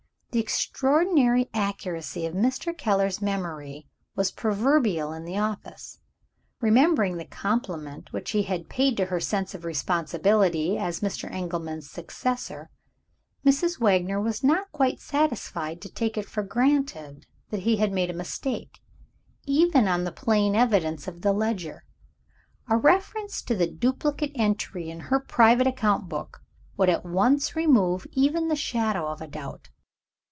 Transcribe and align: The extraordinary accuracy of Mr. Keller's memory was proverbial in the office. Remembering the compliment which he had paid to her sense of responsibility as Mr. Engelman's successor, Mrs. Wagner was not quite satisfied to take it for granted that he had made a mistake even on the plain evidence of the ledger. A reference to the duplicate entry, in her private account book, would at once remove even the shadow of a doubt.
The 0.33 0.39
extraordinary 0.39 1.49
accuracy 1.53 2.25
of 2.25 2.33
Mr. 2.33 2.77
Keller's 2.77 3.21
memory 3.21 3.89
was 4.15 4.31
proverbial 4.31 5.11
in 5.11 5.25
the 5.25 5.37
office. 5.37 5.99
Remembering 6.61 7.17
the 7.17 7.25
compliment 7.25 8.13
which 8.13 8.31
he 8.31 8.43
had 8.43 8.69
paid 8.69 8.95
to 8.95 9.07
her 9.07 9.19
sense 9.19 9.53
of 9.53 9.65
responsibility 9.65 10.77
as 10.77 11.01
Mr. 11.01 11.29
Engelman's 11.29 11.89
successor, 11.89 12.69
Mrs. 13.45 13.81
Wagner 13.81 14.21
was 14.21 14.41
not 14.41 14.71
quite 14.71 15.01
satisfied 15.01 15.81
to 15.81 15.89
take 15.91 16.17
it 16.17 16.29
for 16.29 16.43
granted 16.43 17.25
that 17.49 17.63
he 17.63 17.75
had 17.75 17.91
made 17.91 18.09
a 18.09 18.13
mistake 18.13 18.79
even 19.45 19.85
on 19.89 20.05
the 20.05 20.13
plain 20.13 20.55
evidence 20.55 21.09
of 21.09 21.23
the 21.23 21.33
ledger. 21.33 21.83
A 22.69 22.77
reference 22.77 23.41
to 23.41 23.53
the 23.53 23.67
duplicate 23.67 24.31
entry, 24.35 24.89
in 24.89 25.01
her 25.01 25.19
private 25.19 25.67
account 25.67 26.07
book, 26.07 26.41
would 26.77 26.87
at 26.87 27.05
once 27.05 27.53
remove 27.53 28.07
even 28.13 28.47
the 28.47 28.55
shadow 28.55 29.07
of 29.07 29.19
a 29.19 29.27
doubt. 29.27 29.67